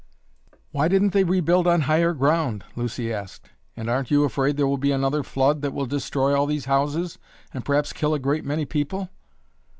"Why 0.71 0.87
didn't 0.87 1.11
they 1.13 1.23
rebuild 1.23 1.67
on 1.67 1.81
higher 1.81 2.13
ground?" 2.15 2.63
Lucy 2.75 3.13
asked. 3.13 3.51
"And 3.77 3.87
aren't 3.87 4.09
you 4.09 4.23
afraid 4.23 4.57
there 4.57 4.65
will 4.65 4.79
be 4.79 4.91
another 4.91 5.21
flood 5.21 5.61
that 5.61 5.73
will 5.75 5.85
destroy 5.85 6.33
all 6.35 6.47
these 6.47 6.65
houses 6.65 7.19
and 7.53 7.63
perhaps 7.63 7.93
kill 7.93 8.15
a 8.15 8.17
great 8.19 8.43
many 8.43 8.65
people?" 8.65 9.11